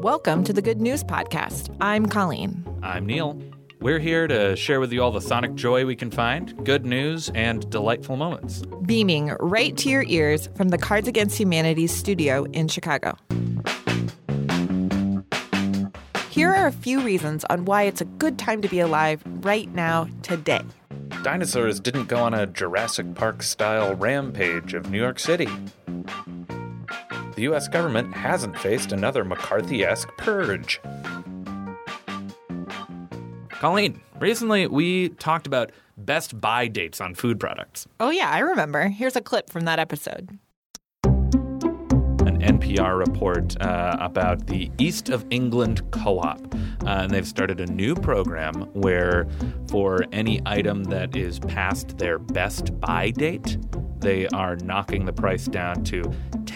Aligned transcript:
Welcome 0.00 0.44
to 0.44 0.54
the 0.54 0.62
Good 0.62 0.80
News 0.80 1.04
Podcast. 1.04 1.76
I'm 1.78 2.06
Colleen. 2.06 2.64
I'm 2.82 3.04
Neil. 3.04 3.38
We're 3.80 3.98
here 3.98 4.26
to 4.26 4.56
share 4.56 4.80
with 4.80 4.94
you 4.94 5.02
all 5.02 5.10
the 5.10 5.20
sonic 5.20 5.54
joy 5.56 5.84
we 5.84 5.94
can 5.94 6.10
find, 6.10 6.64
good 6.64 6.86
news, 6.86 7.28
and 7.34 7.68
delightful 7.68 8.16
moments. 8.16 8.62
Beaming 8.86 9.36
right 9.40 9.76
to 9.76 9.90
your 9.90 10.04
ears 10.04 10.48
from 10.56 10.70
the 10.70 10.78
Cards 10.78 11.06
Against 11.06 11.38
Humanity 11.38 11.86
studio 11.86 12.44
in 12.44 12.68
Chicago. 12.68 13.14
Here 16.30 16.50
are 16.50 16.68
a 16.68 16.72
few 16.72 17.02
reasons 17.02 17.44
on 17.50 17.66
why 17.66 17.82
it's 17.82 18.00
a 18.00 18.06
good 18.06 18.38
time 18.38 18.62
to 18.62 18.68
be 18.68 18.80
alive 18.80 19.22
right 19.26 19.70
now, 19.74 20.08
today. 20.22 20.62
Dinosaurs 21.22 21.78
didn't 21.78 22.06
go 22.06 22.16
on 22.16 22.32
a 22.32 22.46
Jurassic 22.46 23.14
Park 23.14 23.42
style 23.42 23.94
rampage 23.94 24.72
of 24.72 24.90
New 24.90 24.98
York 24.98 25.18
City. 25.18 25.48
The 27.40 27.48
US 27.54 27.68
government 27.68 28.12
hasn't 28.12 28.58
faced 28.58 28.92
another 28.92 29.24
McCarthy 29.24 29.82
esque 29.82 30.14
purge. 30.18 30.78
Colleen, 33.48 33.98
recently 34.18 34.66
we 34.66 35.08
talked 35.08 35.46
about 35.46 35.72
best 35.96 36.38
buy 36.38 36.68
dates 36.68 37.00
on 37.00 37.14
food 37.14 37.40
products. 37.40 37.88
Oh, 37.98 38.10
yeah, 38.10 38.28
I 38.28 38.40
remember. 38.40 38.88
Here's 38.88 39.16
a 39.16 39.22
clip 39.22 39.48
from 39.48 39.64
that 39.64 39.78
episode. 39.78 40.38
An 41.04 42.42
NPR 42.42 42.98
report 42.98 43.58
uh, 43.62 43.96
about 43.98 44.46
the 44.46 44.70
East 44.76 45.08
of 45.08 45.24
England 45.30 45.90
Co 45.92 46.18
op. 46.18 46.54
Uh, 46.54 46.88
and 46.88 47.10
they've 47.10 47.26
started 47.26 47.58
a 47.58 47.66
new 47.72 47.94
program 47.94 48.68
where, 48.74 49.26
for 49.70 50.04
any 50.12 50.42
item 50.44 50.84
that 50.84 51.16
is 51.16 51.38
past 51.38 51.96
their 51.96 52.18
best 52.18 52.78
buy 52.80 53.12
date, 53.12 53.56
they 54.00 54.26
are 54.28 54.56
knocking 54.56 55.06
the 55.06 55.12
price 55.12 55.46
down 55.46 55.84
to 55.84 56.02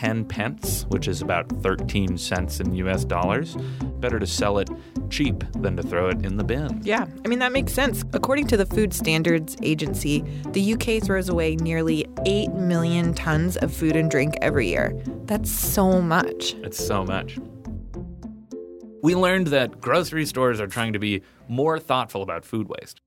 10 0.05 0.27
pence, 0.27 0.85
which 0.91 1.09
is 1.09 1.23
about 1.23 1.49
13 1.63 2.19
cents 2.19 2.61
in 2.61 2.75
US 2.75 3.07
dollars. 3.07 3.57
Better 4.01 4.19
to 4.19 4.27
sell 4.27 4.59
it 4.59 4.69
cheap 5.09 5.43
than 5.63 5.79
to 5.79 5.83
throw 5.83 6.11
it 6.11 6.27
in 6.27 6.37
the 6.37 6.45
bin. 6.45 6.83
Yeah, 6.85 7.07
I 7.25 7.29
mean, 7.29 7.39
that 7.39 7.53
makes 7.53 7.73
sense. 7.73 8.05
According 8.13 8.49
to 8.49 8.59
the 8.59 8.67
Food 8.67 8.93
Standards 8.93 9.57
Agency, 9.63 10.23
the 10.49 10.75
UK 10.75 11.03
throws 11.03 11.31
away 11.31 11.57
nearly 11.57 12.07
8 12.27 12.53
million 12.53 13.15
tons 13.15 13.57
of 13.57 13.73
food 13.73 13.97
and 13.97 14.11
drink 14.11 14.35
every 14.43 14.69
year. 14.69 14.93
That's 15.25 15.51
so 15.51 16.03
much. 16.03 16.53
It's 16.63 16.87
so 16.87 17.03
much. 17.03 17.39
We 19.03 19.15
learned 19.15 19.47
that 19.49 19.81
grocery 19.81 20.27
stores 20.27 20.61
are 20.61 20.67
trying 20.67 20.93
to 20.93 20.99
be 20.99 21.23
more 21.49 21.79
thoughtful 21.79 22.21
about 22.21 22.45
food 22.45 22.69
waste. 22.69 23.01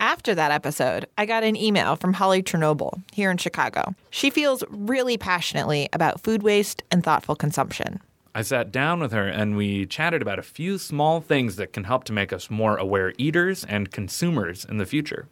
After 0.00 0.32
that 0.36 0.52
episode, 0.52 1.06
I 1.18 1.26
got 1.26 1.42
an 1.42 1.56
email 1.56 1.96
from 1.96 2.12
Holly 2.12 2.40
Chernobyl 2.40 3.02
here 3.12 3.32
in 3.32 3.36
Chicago. 3.36 3.96
She 4.10 4.30
feels 4.30 4.62
really 4.68 5.18
passionately 5.18 5.88
about 5.92 6.20
food 6.20 6.44
waste 6.44 6.84
and 6.92 7.02
thoughtful 7.02 7.34
consumption. 7.34 8.00
I 8.32 8.42
sat 8.42 8.70
down 8.70 9.00
with 9.00 9.10
her 9.10 9.26
and 9.26 9.56
we 9.56 9.86
chatted 9.86 10.22
about 10.22 10.38
a 10.38 10.42
few 10.44 10.78
small 10.78 11.20
things 11.20 11.56
that 11.56 11.72
can 11.72 11.82
help 11.82 12.04
to 12.04 12.12
make 12.12 12.32
us 12.32 12.48
more 12.48 12.76
aware 12.76 13.12
eaters 13.18 13.64
and 13.64 13.90
consumers 13.90 14.64
in 14.64 14.78
the 14.78 14.86
future. 14.86 15.26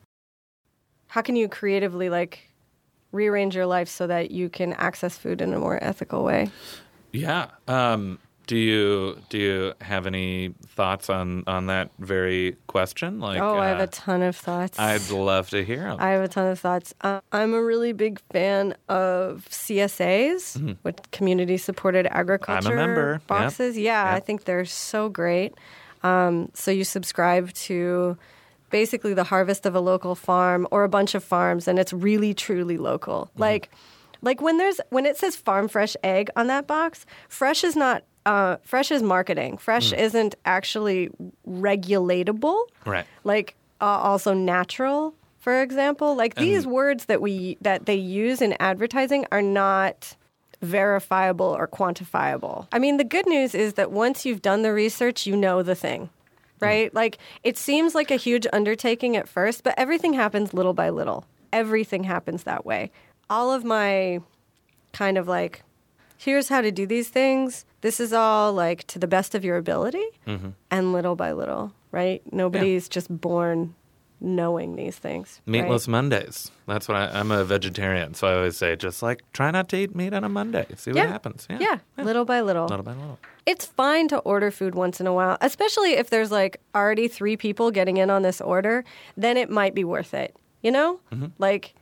How 1.08 1.22
can 1.22 1.36
you 1.36 1.48
creatively 1.48 2.10
like 2.10 2.50
rearrange 3.12 3.54
your 3.54 3.66
life 3.66 3.88
so 3.88 4.08
that 4.08 4.32
you 4.32 4.48
can 4.48 4.72
access 4.72 5.16
food 5.16 5.40
in 5.40 5.54
a 5.54 5.60
more 5.60 5.78
ethical 5.80 6.24
way? 6.24 6.50
Yeah. 7.12 7.50
Um, 7.68 8.18
do 8.46 8.56
you 8.56 9.20
do 9.28 9.38
you 9.38 9.74
have 9.80 10.06
any 10.06 10.54
thoughts 10.66 11.10
on 11.10 11.42
on 11.46 11.66
that 11.66 11.90
very 11.98 12.56
question? 12.68 13.18
Like, 13.20 13.40
oh, 13.40 13.58
I 13.58 13.68
have 13.68 13.80
uh, 13.80 13.84
a 13.84 13.86
ton 13.88 14.22
of 14.22 14.36
thoughts. 14.36 14.78
I'd 14.78 15.10
love 15.10 15.50
to 15.50 15.64
hear 15.64 15.82
them. 15.82 15.96
I 16.00 16.10
have 16.10 16.22
a 16.22 16.28
ton 16.28 16.46
of 16.46 16.58
thoughts. 16.58 16.94
Uh, 17.00 17.20
I'm 17.32 17.54
a 17.54 17.62
really 17.62 17.92
big 17.92 18.20
fan 18.30 18.74
of 18.88 19.46
CSAs, 19.50 20.58
mm-hmm. 20.58 20.72
with 20.84 21.10
community 21.10 21.56
supported 21.56 22.06
agriculture 22.06 22.68
I'm 22.68 22.74
a 22.74 22.76
member. 22.76 23.20
boxes. 23.26 23.76
Yep. 23.76 23.84
Yeah, 23.84 24.04
yep. 24.04 24.14
I 24.14 24.20
think 24.20 24.44
they're 24.44 24.64
so 24.64 25.08
great. 25.08 25.54
Um, 26.02 26.50
so 26.54 26.70
you 26.70 26.84
subscribe 26.84 27.52
to 27.54 28.16
basically 28.70 29.14
the 29.14 29.24
harvest 29.24 29.66
of 29.66 29.74
a 29.74 29.80
local 29.80 30.14
farm 30.14 30.68
or 30.70 30.84
a 30.84 30.88
bunch 30.88 31.16
of 31.16 31.24
farms, 31.24 31.66
and 31.66 31.78
it's 31.78 31.92
really 31.92 32.32
truly 32.32 32.78
local. 32.78 33.26
Mm-hmm. 33.32 33.40
Like. 33.40 33.70
Like 34.22 34.40
when 34.40 34.56
there's 34.56 34.80
when 34.88 35.04
it 35.04 35.18
says 35.18 35.36
farm 35.36 35.68
fresh 35.68 35.94
egg 36.02 36.30
on 36.36 36.46
that 36.46 36.66
box, 36.66 37.04
fresh 37.28 37.62
is 37.62 37.76
not 37.76 38.02
uh, 38.26 38.56
fresh 38.64 38.90
is 38.90 39.02
marketing. 39.02 39.56
Fresh 39.56 39.92
mm. 39.92 39.98
isn't 39.98 40.34
actually 40.44 41.10
regulatable. 41.48 42.60
Right. 42.84 43.06
Like 43.24 43.54
uh, 43.80 43.84
also 43.84 44.34
natural, 44.34 45.14
for 45.38 45.62
example. 45.62 46.14
Like 46.16 46.34
and 46.36 46.44
these 46.44 46.66
words 46.66 47.06
that 47.06 47.22
we 47.22 47.56
that 47.62 47.86
they 47.86 47.94
use 47.94 48.42
in 48.42 48.54
advertising 48.60 49.26
are 49.30 49.40
not 49.40 50.16
verifiable 50.60 51.46
or 51.46 51.68
quantifiable. 51.68 52.66
I 52.72 52.80
mean, 52.80 52.96
the 52.96 53.04
good 53.04 53.26
news 53.26 53.54
is 53.54 53.74
that 53.74 53.92
once 53.92 54.26
you've 54.26 54.42
done 54.42 54.62
the 54.62 54.72
research, 54.72 55.26
you 55.26 55.36
know 55.36 55.62
the 55.62 55.76
thing. 55.76 56.10
Right? 56.58 56.90
Mm. 56.90 56.94
Like 56.96 57.18
it 57.44 57.56
seems 57.56 57.94
like 57.94 58.10
a 58.10 58.16
huge 58.16 58.46
undertaking 58.52 59.16
at 59.16 59.28
first, 59.28 59.62
but 59.62 59.74
everything 59.78 60.14
happens 60.14 60.52
little 60.52 60.74
by 60.74 60.90
little. 60.90 61.24
Everything 61.52 62.02
happens 62.02 62.42
that 62.42 62.66
way. 62.66 62.90
All 63.30 63.52
of 63.52 63.64
my 63.64 64.20
kind 64.92 65.16
of 65.16 65.28
like 65.28 65.62
here's 66.16 66.48
how 66.48 66.60
to 66.60 66.70
do 66.70 66.86
these 66.86 67.08
things. 67.08 67.64
This 67.80 68.00
is 68.00 68.12
all 68.12 68.52
like 68.52 68.86
to 68.88 68.98
the 68.98 69.06
best 69.06 69.34
of 69.34 69.44
your 69.44 69.56
ability 69.56 70.04
mm-hmm. 70.26 70.50
and 70.70 70.92
little 70.92 71.16
by 71.16 71.32
little, 71.32 71.72
right? 71.92 72.22
Nobody's 72.32 72.86
yeah. 72.86 72.92
just 72.92 73.20
born 73.20 73.74
knowing 74.20 74.76
these 74.76 74.96
things. 74.96 75.40
Meatless 75.46 75.86
right? 75.86 75.92
Mondays. 75.92 76.50
That's 76.66 76.88
what 76.88 76.96
I, 76.96 77.20
am 77.20 77.30
a 77.30 77.44
vegetarian, 77.44 78.14
so 78.14 78.26
I 78.26 78.34
always 78.34 78.56
say 78.56 78.74
just 78.76 79.02
like 79.02 79.22
try 79.32 79.50
not 79.50 79.68
to 79.70 79.76
eat 79.76 79.94
meat 79.94 80.14
on 80.14 80.24
a 80.24 80.28
Monday. 80.28 80.66
See 80.76 80.90
what 80.90 80.96
yeah. 80.96 81.06
happens. 81.08 81.46
Yeah. 81.50 81.58
yeah. 81.60 81.78
yeah, 81.98 82.04
little 82.04 82.24
by 82.24 82.40
little. 82.40 82.66
Little 82.66 82.84
by 82.84 82.92
little. 82.92 83.18
It's 83.44 83.66
fine 83.66 84.08
to 84.08 84.18
order 84.18 84.50
food 84.50 84.74
once 84.74 85.00
in 85.00 85.06
a 85.06 85.12
while, 85.12 85.36
especially 85.40 85.92
if 85.92 86.10
there's 86.10 86.30
like 86.30 86.60
already 86.74 87.08
three 87.08 87.36
people 87.36 87.70
getting 87.70 87.98
in 87.98 88.10
on 88.10 88.22
this 88.22 88.40
order. 88.40 88.84
Then 89.16 89.36
it 89.36 89.50
might 89.50 89.74
be 89.74 89.84
worth 89.84 90.14
it. 90.14 90.34
You 90.62 90.72
know, 90.72 91.00
mm-hmm. 91.12 91.26
like 91.38 91.74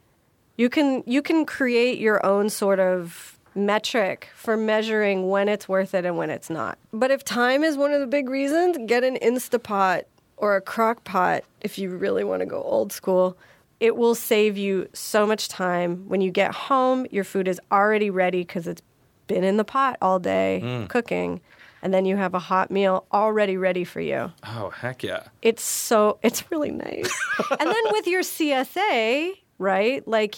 you 0.56 0.68
can 0.68 1.02
you 1.06 1.22
can 1.22 1.46
create 1.46 1.98
your 1.98 2.24
own 2.26 2.50
sort 2.50 2.80
of 2.80 3.33
metric 3.54 4.28
for 4.34 4.56
measuring 4.56 5.28
when 5.28 5.48
it's 5.48 5.68
worth 5.68 5.94
it 5.94 6.04
and 6.04 6.16
when 6.16 6.30
it's 6.30 6.50
not. 6.50 6.78
But 6.92 7.10
if 7.10 7.24
time 7.24 7.62
is 7.64 7.76
one 7.76 7.92
of 7.92 8.00
the 8.00 8.06
big 8.06 8.28
reasons, 8.28 8.76
get 8.86 9.04
an 9.04 9.16
Instapot 9.16 10.04
or 10.36 10.56
a 10.56 10.60
crock 10.60 11.04
pot 11.04 11.44
if 11.60 11.78
you 11.78 11.96
really 11.96 12.24
want 12.24 12.40
to 12.40 12.46
go 12.46 12.62
old 12.62 12.92
school. 12.92 13.36
It 13.80 13.96
will 13.96 14.14
save 14.14 14.56
you 14.56 14.88
so 14.92 15.26
much 15.26 15.48
time. 15.48 16.08
When 16.08 16.20
you 16.20 16.30
get 16.30 16.54
home, 16.54 17.06
your 17.10 17.24
food 17.24 17.48
is 17.48 17.60
already 17.70 18.10
ready 18.10 18.40
because 18.40 18.66
it's 18.66 18.82
been 19.26 19.44
in 19.44 19.56
the 19.56 19.64
pot 19.64 19.96
all 20.00 20.18
day 20.18 20.60
mm. 20.62 20.88
cooking. 20.88 21.40
And 21.82 21.92
then 21.92 22.06
you 22.06 22.16
have 22.16 22.34
a 22.34 22.38
hot 22.38 22.70
meal 22.70 23.06
already 23.12 23.58
ready 23.58 23.84
for 23.84 24.00
you. 24.00 24.32
Oh, 24.46 24.70
heck 24.70 25.02
yeah. 25.02 25.24
It's 25.42 25.62
so, 25.62 26.18
it's 26.22 26.50
really 26.50 26.70
nice. 26.70 27.14
and 27.50 27.70
then 27.70 27.82
with 27.90 28.06
your 28.06 28.22
CSA, 28.22 29.32
right? 29.58 30.06
Like, 30.08 30.36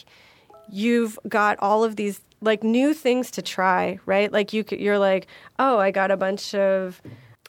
you've 0.71 1.19
got 1.29 1.59
all 1.61 1.85
of 1.85 1.97
these 1.97 2.21
like 2.41 2.63
new 2.63 2.95
things 2.95 3.31
to 3.33 3.43
try, 3.43 3.99
right? 4.07 4.31
Like 4.31 4.53
you 4.53 4.65
you're 4.71 4.99
like, 4.99 5.27
"Oh, 5.59 5.79
I 5.79 5.91
got 5.91 6.11
a 6.11 6.17
bunch 6.17 6.55
of 6.55 7.01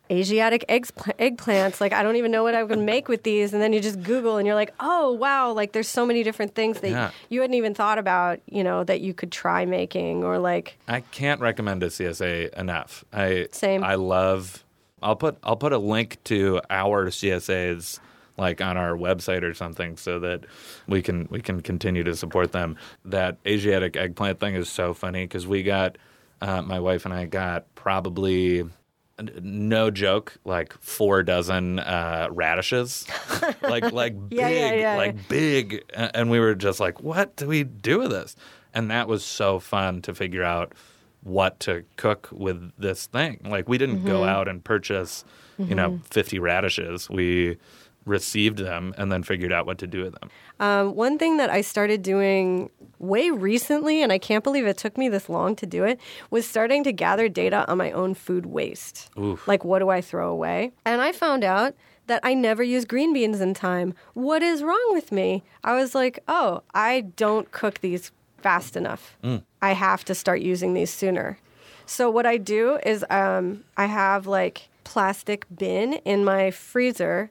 Asiatic 0.10 0.64
eggs, 0.70 0.92
eggplants. 0.92 1.82
Like 1.82 1.92
I 1.92 2.02
don't 2.02 2.16
even 2.16 2.32
know 2.32 2.44
what 2.44 2.56
I 2.56 2.64
would 2.64 2.80
make 2.80 3.10
with 3.10 3.24
these. 3.24 3.54
And 3.54 3.62
then 3.62 3.74
you 3.74 3.82
just 3.82 4.02
Google 4.04 4.38
and 4.38 4.46
you're 4.46 4.56
like, 4.56 4.74
oh 4.80 5.12
wow, 5.12 5.52
like 5.52 5.74
there's 5.74 5.90
so 5.90 6.06
many 6.06 6.24
different 6.24 6.56
things 6.56 6.80
that 6.80 6.90
yeah. 6.90 7.12
you 7.30 7.42
hadn't 7.42 7.56
even 7.56 7.74
thought 7.74 7.98
about, 7.98 8.40
you 8.46 8.64
know, 8.64 8.84
that 8.86 9.02
you 9.02 9.14
could 9.14 9.32
try 9.32 9.66
making 9.66 10.24
or 10.24 10.40
like. 10.40 10.78
I 10.88 11.02
can't 11.02 11.42
recommend 11.42 11.84
a 11.84 11.88
CSA 11.88 12.54
enough. 12.54 13.04
I 13.12 13.48
same. 13.52 13.84
I 13.84 13.96
love. 13.96 14.64
I'll 15.02 15.18
put 15.18 15.38
I'll 15.44 15.58
put 15.58 15.74
a 15.74 15.78
link 15.78 16.24
to 16.26 16.62
our 16.70 17.08
CSAs 17.08 18.00
like 18.38 18.62
on 18.62 18.78
our 18.78 18.96
website 18.96 19.44
or 19.44 19.54
something 19.54 19.98
so 19.98 20.20
that 20.20 20.46
we 20.88 21.02
can 21.02 21.28
we 21.30 21.42
can 21.42 21.62
continue 21.62 22.04
to 22.04 22.16
support 22.16 22.52
them. 22.52 22.78
That 23.06 23.38
Asiatic 23.46 23.96
eggplant 23.98 24.40
thing 24.40 24.56
is 24.56 24.70
so 24.70 24.94
funny 24.94 25.24
because 25.24 25.48
we 25.48 25.64
got 25.64 25.98
uh, 26.42 26.62
my 26.62 26.80
wife 26.80 27.06
and 27.06 27.14
I 27.14 27.26
got 27.26 27.74
probably 27.76 28.66
no 29.42 29.90
joke 29.90 30.38
like 30.46 30.74
four 30.80 31.24
dozen 31.24 31.80
uh, 31.80 32.28
radishes 32.32 33.08
like 33.62 33.92
like 33.92 34.14
yeah, 34.30 34.48
big 34.48 34.58
yeah, 34.58 34.74
yeah, 34.74 34.96
like 34.96 35.28
big 35.28 35.84
and 35.94 36.30
we 36.30 36.40
were 36.40 36.54
just 36.54 36.80
like 36.80 37.02
what 37.02 37.36
do 37.36 37.48
we 37.48 37.64
do 37.64 38.00
with 38.00 38.12
this 38.12 38.36
and 38.76 38.92
that 38.92 39.08
was 39.08 39.26
so 39.26 39.60
fun 39.60 40.04
to 40.04 40.14
figure 40.14 40.44
out 40.44 40.74
what 41.24 41.60
to 41.60 41.84
cook 41.96 42.30
with 42.32 42.72
this 42.78 43.08
thing 43.08 43.40
like 43.44 43.68
we 43.68 43.80
didn't 43.80 43.98
mm-hmm. 43.98 44.08
go 44.08 44.24
out 44.24 44.48
and 44.48 44.64
purchase 44.64 45.26
you 45.58 45.74
know 45.74 45.90
mm-hmm. 45.90 46.04
50 46.04 46.38
radishes 46.38 47.10
we 47.10 47.58
received 48.08 48.60
them 48.60 48.94
and 48.98 49.12
then 49.12 49.24
figured 49.24 49.52
out 49.52 49.66
what 49.66 49.78
to 49.80 49.88
do 49.88 50.04
with 50.04 50.16
them? 50.20 50.30
Um, 50.60 50.96
one 50.96 51.18
thing 51.18 51.38
that 51.38 51.50
I 51.50 51.62
started 51.62 52.02
doing 52.02 52.70
way 53.00 53.30
recently, 53.30 54.02
and 54.02 54.12
I 54.12 54.18
can't 54.18 54.44
believe 54.44 54.66
it 54.66 54.78
took 54.78 54.98
me 54.98 55.10
this 55.10 55.30
long 55.30 55.56
to 55.58 55.66
do 55.66 55.84
it, 55.84 56.00
was 56.30 56.48
starting 56.48 56.84
to 56.86 56.92
gather 56.92 57.30
data 57.30 57.70
on 57.70 57.78
my 57.78 57.92
own 57.92 58.14
food 58.14 58.48
waste. 58.48 59.10
Oof. 59.20 59.48
Like, 59.48 59.64
what 59.64 59.80
do 59.80 59.90
I 59.90 60.02
throw 60.02 60.32
away? 60.32 60.72
And 60.86 61.02
I 61.02 61.12
found 61.12 61.44
out 61.44 61.76
that 62.08 62.22
I 62.24 62.34
never 62.34 62.64
use 62.64 62.86
green 62.86 63.14
beans 63.14 63.42
in 63.42 63.54
time. 63.54 63.94
What 64.14 64.42
is 64.42 64.64
wrong 64.64 64.88
with 64.92 65.12
me? 65.12 65.44
I 65.64 65.76
was 65.76 65.94
like, 65.94 66.20
oh, 66.28 66.64
I 66.74 67.02
don't 67.02 67.52
cook 67.52 67.82
these 67.82 68.12
fast 68.38 68.76
enough. 68.76 69.18
Mm. 69.24 69.44
I 69.62 69.74
have 69.74 70.06
to 70.06 70.16
start 70.16 70.42
using 70.42 70.74
these 70.74 70.92
sooner. 70.92 71.38
So 71.86 72.10
what 72.10 72.26
I 72.26 72.38
do 72.38 72.80
is 72.86 73.06
um, 73.10 73.64
I 73.76 73.86
have 73.86 74.28
like 74.28 74.70
plastic 74.84 75.46
bin 75.56 75.94
in 76.06 76.24
my 76.24 76.52
freezer, 76.52 77.30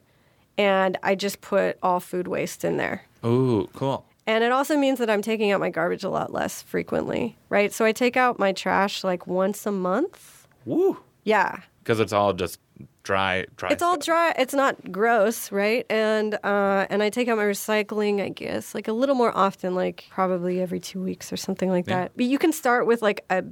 and 0.57 0.97
I 1.03 1.15
just 1.15 1.41
put 1.41 1.77
all 1.83 1.99
food 1.99 2.27
waste 2.27 2.63
in 2.65 2.77
there. 2.77 3.03
Ooh, 3.25 3.69
cool. 3.73 4.05
And 4.25 4.43
it 4.43 4.51
also 4.51 4.75
means 4.77 4.99
that 4.99 5.09
I'm 5.09 5.21
taking 5.21 5.51
out 5.51 5.59
my 5.59 5.69
garbage 5.69 6.03
a 6.03 6.09
lot 6.09 6.33
less 6.33 6.61
frequently, 6.61 7.37
right? 7.49 7.71
So 7.73 7.85
I 7.85 7.91
take 7.93 8.17
out 8.17 8.37
my 8.39 8.51
trash 8.51 9.03
like 9.03 9.25
once 9.25 9.65
a 9.65 9.71
month. 9.71 10.47
Woo. 10.65 10.97
Yeah. 11.23 11.61
Because 11.81 12.01
it's 12.01 12.11
all 12.11 12.33
just 12.33 12.59
dry, 13.03 13.45
dry. 13.55 13.69
It's 13.69 13.81
all 13.81 13.97
dry. 13.97 14.33
It's 14.37 14.53
not 14.53 14.91
gross, 14.91 15.49
right? 15.51 15.85
And 15.89 16.37
uh, 16.43 16.87
and 16.89 17.01
I 17.01 17.09
take 17.09 17.29
out 17.29 17.37
my 17.37 17.45
recycling, 17.45 18.21
I 18.21 18.27
guess, 18.27 18.75
like 18.75 18.89
a 18.89 18.93
little 18.93 19.15
more 19.15 19.35
often, 19.35 19.73
like 19.75 20.05
probably 20.09 20.59
every 20.61 20.81
two 20.81 21.01
weeks 21.01 21.31
or 21.31 21.37
something 21.37 21.69
like 21.69 21.87
Yeah. 21.87 21.95
that. 22.01 22.11
But 22.17 22.25
you 22.25 22.37
can 22.37 22.51
start 22.51 22.85
with 22.85 23.01
like 23.01 23.23
a 23.29 23.45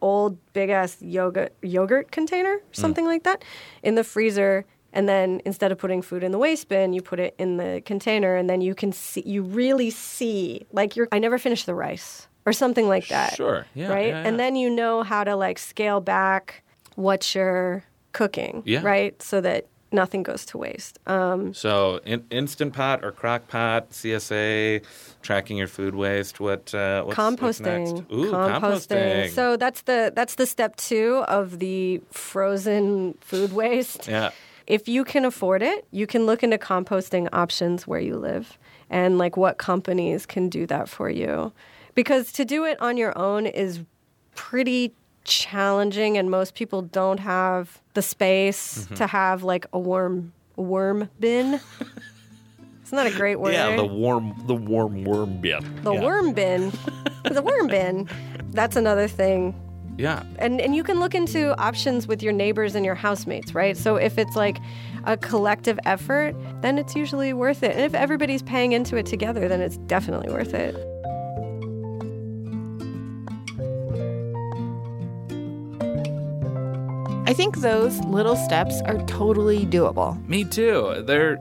old 0.00 0.38
big 0.52 0.70
ass 0.70 0.96
yogurt 1.02 1.52
yogurt 1.62 2.12
container, 2.12 2.54
or 2.54 2.62
something 2.70 3.04
like 3.04 3.24
that, 3.24 3.44
in 3.82 3.96
the 3.96 4.04
freezer. 4.04 4.64
And 4.92 5.08
then 5.08 5.40
instead 5.44 5.70
of 5.72 5.78
putting 5.78 6.02
food 6.02 6.22
in 6.24 6.32
the 6.32 6.38
waste 6.38 6.68
bin, 6.68 6.92
you 6.92 7.00
put 7.02 7.20
it 7.20 7.34
in 7.38 7.56
the 7.58 7.82
container, 7.84 8.34
and 8.36 8.50
then 8.50 8.60
you 8.60 8.74
can 8.74 8.92
see, 8.92 9.22
you 9.24 9.42
really 9.42 9.90
see, 9.90 10.66
like 10.72 10.96
you're. 10.96 11.08
I 11.12 11.18
never 11.18 11.38
finished 11.38 11.66
the 11.66 11.74
rice 11.74 12.26
or 12.46 12.52
something 12.52 12.88
like 12.88 13.08
that. 13.08 13.34
Sure. 13.36 13.66
Yeah. 13.74 13.88
right? 13.88 14.08
yeah, 14.08 14.22
yeah. 14.22 14.28
And 14.28 14.40
then 14.40 14.56
you 14.56 14.68
know 14.70 15.02
how 15.02 15.22
to 15.24 15.36
like 15.36 15.58
scale 15.58 16.00
back 16.00 16.62
what 16.96 17.34
you're 17.34 17.84
cooking, 18.12 18.62
Yeah. 18.66 18.80
right? 18.82 19.20
So 19.22 19.40
that 19.42 19.66
nothing 19.92 20.22
goes 20.22 20.44
to 20.46 20.58
waste. 20.58 20.98
Um, 21.06 21.52
So, 21.54 22.00
in, 22.04 22.24
instant 22.30 22.72
pot 22.74 23.04
or 23.04 23.10
crock 23.12 23.48
pot, 23.48 23.90
CSA, 23.90 24.82
tracking 25.22 25.56
your 25.56 25.66
food 25.68 25.94
waste. 25.94 26.40
What? 26.40 26.72
Uh, 26.74 27.04
what's, 27.04 27.18
composting, 27.18 27.40
What's 27.42 27.60
next? 27.60 27.92
Ooh, 28.12 28.32
composting. 28.32 29.30
So 29.30 29.56
that's 29.56 29.82
the 29.82 30.12
that's 30.14 30.34
the 30.36 30.46
step 30.46 30.76
two 30.76 31.24
of 31.28 31.58
the 31.60 32.00
frozen 32.10 33.14
food 33.20 33.52
waste. 33.52 34.08
yeah. 34.08 34.30
If 34.70 34.88
you 34.88 35.04
can 35.04 35.24
afford 35.24 35.62
it, 35.62 35.86
you 35.90 36.06
can 36.06 36.26
look 36.26 36.42
into 36.44 36.56
composting 36.58 37.28
options 37.32 37.86
where 37.88 37.98
you 37.98 38.16
live 38.16 38.56
and 38.88 39.18
like 39.18 39.36
what 39.36 39.58
companies 39.58 40.26
can 40.26 40.48
do 40.48 40.64
that 40.66 40.88
for 40.88 41.10
you. 41.10 41.52
Because 41.96 42.32
to 42.34 42.44
do 42.44 42.64
it 42.64 42.80
on 42.80 42.96
your 42.96 43.16
own 43.18 43.46
is 43.46 43.80
pretty 44.36 44.94
challenging 45.24 46.16
and 46.16 46.30
most 46.30 46.54
people 46.54 46.82
don't 46.82 47.18
have 47.18 47.80
the 47.94 48.02
space 48.02 48.84
Mm-hmm. 48.84 48.94
to 48.94 49.06
have 49.08 49.42
like 49.42 49.66
a 49.72 49.78
warm 49.78 50.32
worm 50.56 51.10
bin. 51.18 51.58
it's 52.82 52.92
not 52.92 53.06
a 53.06 53.10
great 53.10 53.40
word. 53.40 53.54
Yeah, 53.54 53.74
the 53.74 53.84
warm, 53.84 54.34
the 54.46 54.54
warm 54.54 55.02
worm 55.04 55.40
bin. 55.40 55.82
The 55.82 55.94
yeah. 55.94 56.00
worm 56.00 56.32
bin. 56.32 56.72
the 57.24 57.42
worm 57.42 57.66
bin. 57.66 58.08
That's 58.52 58.76
another 58.76 59.08
thing. 59.08 59.54
Yeah. 60.00 60.22
And 60.38 60.62
and 60.62 60.74
you 60.74 60.82
can 60.82 60.98
look 60.98 61.14
into 61.14 61.54
options 61.60 62.08
with 62.08 62.22
your 62.22 62.32
neighbors 62.32 62.74
and 62.74 62.86
your 62.86 62.94
housemates, 62.94 63.54
right? 63.54 63.76
So 63.76 63.96
if 63.96 64.16
it's 64.16 64.34
like 64.34 64.56
a 65.04 65.18
collective 65.18 65.78
effort, 65.84 66.34
then 66.62 66.78
it's 66.78 66.96
usually 66.96 67.34
worth 67.34 67.62
it. 67.62 67.72
And 67.72 67.82
if 67.82 67.94
everybody's 67.94 68.42
paying 68.42 68.72
into 68.72 68.96
it 68.96 69.04
together, 69.04 69.46
then 69.46 69.60
it's 69.60 69.76
definitely 69.76 70.32
worth 70.32 70.54
it. 70.54 70.74
I 77.28 77.34
think 77.34 77.58
those 77.58 78.00
little 78.00 78.36
steps 78.36 78.80
are 78.86 79.04
totally 79.06 79.66
doable. 79.66 80.26
Me 80.26 80.44
too. 80.44 81.04
They're 81.06 81.38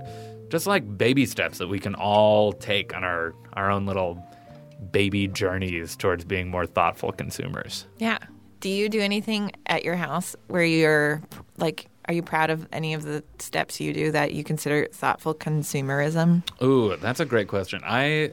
just 0.49 0.67
like 0.67 0.97
baby 0.97 1.25
steps 1.25 1.59
that 1.59 1.67
we 1.67 1.79
can 1.79 1.95
all 1.95 2.51
take 2.51 2.93
on 2.93 3.05
our 3.05 3.33
our 3.53 3.71
own 3.71 3.85
little 3.85 4.21
baby 4.91 5.27
journeys 5.27 5.95
towards 5.95 6.25
being 6.25 6.49
more 6.49 6.65
thoughtful 6.65 7.13
consumers. 7.13 7.85
Yeah. 7.97 8.17
Do 8.59 8.69
you 8.69 8.89
do 8.89 8.99
anything 8.99 9.51
at 9.67 9.83
your 9.85 9.95
house 9.95 10.35
where 10.47 10.63
you're 10.63 11.21
like, 11.57 11.87
are 12.05 12.13
you 12.13 12.21
proud 12.21 12.49
of 12.49 12.67
any 12.73 12.93
of 12.93 13.03
the 13.03 13.23
steps 13.39 13.79
you 13.79 13.93
do 13.93 14.11
that 14.11 14.33
you 14.33 14.43
consider 14.43 14.87
thoughtful 14.91 15.33
consumerism? 15.35 16.43
Ooh, 16.61 16.95
that's 16.97 17.19
a 17.19 17.25
great 17.25 17.47
question. 17.47 17.81
I 17.85 18.31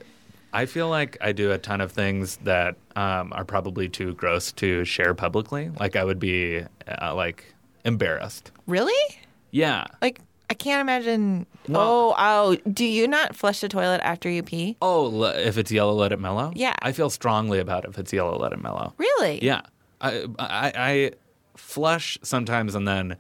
I 0.53 0.65
feel 0.67 0.89
like 0.89 1.19
I 1.21 1.33
do 1.33 1.53
a 1.53 1.59
ton 1.59 1.81
of 1.81 1.93
things 1.93 2.39
that 2.39 2.77
um, 2.97 3.33
are 3.35 3.45
probably 3.45 3.89
too 3.89 4.15
gross 4.15 4.53
to 4.53 4.85
share 4.85 5.13
publicly. 5.15 5.71
Like 5.79 5.97
I 5.97 6.05
would 6.05 6.19
be 6.19 6.65
uh, 7.03 7.15
like 7.15 7.55
embarrassed. 7.85 8.51
Really? 8.67 9.19
Yeah. 9.51 9.85
Like, 10.01 10.21
I 10.49 10.55
can't 10.55 10.81
imagine. 10.81 11.47
Well- 11.69 12.15
oh, 12.17 12.57
oh, 12.65 12.71
do 12.71 12.85
you 12.85 13.07
not 13.07 13.37
flush 13.37 13.61
the 13.61 13.69
toilet 13.69 14.01
after 14.03 14.31
you 14.31 14.43
pee? 14.43 14.77
Oh, 14.81 15.25
if 15.25 15.59
it's 15.59 15.71
yellow, 15.71 15.93
let 15.93 16.13
it 16.13 16.21
mellow. 16.21 16.53
Yeah. 16.55 16.75
I 16.81 16.93
feel 16.93 17.11
strongly 17.11 17.59
about 17.59 17.85
it 17.85 17.91
if 17.91 17.99
it's 17.99 18.13
yellow, 18.13 18.39
let 18.39 18.53
it 18.53 18.63
mellow. 18.63 18.95
Really? 18.97 19.45
Yeah. 19.45 19.61
I, 20.01 20.27
I 20.39 20.73
I 20.77 21.11
flush 21.57 22.19
sometimes 22.23 22.75
and 22.75 22.87
then 22.87 23.17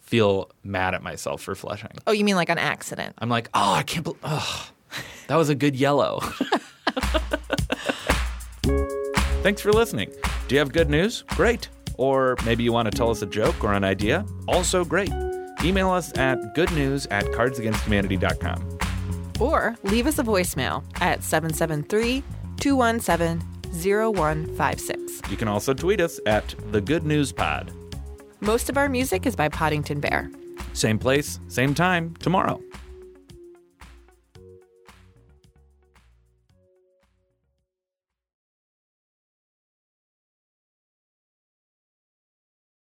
feel 0.00 0.50
mad 0.62 0.94
at 0.94 1.02
myself 1.02 1.42
for 1.42 1.54
flushing. 1.54 1.90
Oh, 2.06 2.12
you 2.12 2.24
mean 2.24 2.36
like 2.36 2.48
an 2.48 2.58
accident? 2.58 3.14
I'm 3.18 3.28
like, 3.28 3.48
oh, 3.54 3.72
I 3.74 3.82
can't 3.82 4.04
believe. 4.04 4.20
Oh, 4.22 4.70
that 5.26 5.36
was 5.36 5.48
a 5.48 5.54
good 5.54 5.76
yellow. 5.76 6.20
Thanks 9.42 9.60
for 9.60 9.72
listening. 9.72 10.10
Do 10.48 10.54
you 10.54 10.58
have 10.60 10.72
good 10.72 10.90
news? 10.90 11.22
Great. 11.28 11.68
Or 11.98 12.36
maybe 12.44 12.62
you 12.64 12.72
want 12.72 12.90
to 12.90 12.96
tell 12.96 13.10
us 13.10 13.22
a 13.22 13.26
joke 13.26 13.62
or 13.64 13.72
an 13.72 13.84
idea? 13.84 14.24
Also 14.48 14.84
great. 14.84 15.12
Email 15.62 15.90
us 15.90 16.16
at 16.18 16.38
goodnews 16.54 17.06
at 17.10 17.24
cardsagainsthumanity.com. 17.26 18.78
Or 19.40 19.76
leave 19.84 20.06
us 20.06 20.18
a 20.18 20.22
voicemail 20.22 20.84
at 21.00 21.22
773 21.22 22.22
217 22.58 23.40
0156. 23.72 25.05
You 25.28 25.36
can 25.36 25.48
also 25.48 25.74
tweet 25.74 26.00
us 26.00 26.20
at 26.26 26.54
the 26.70 26.80
Good 26.80 27.04
News 27.04 27.32
Pod. 27.32 27.72
Most 28.40 28.68
of 28.68 28.76
our 28.76 28.88
music 28.88 29.26
is 29.26 29.34
by 29.34 29.48
Poddington 29.48 30.00
Bear. 30.00 30.30
Same 30.72 30.98
place, 30.98 31.40
same 31.48 31.74
time 31.74 32.14
tomorrow. 32.20 32.60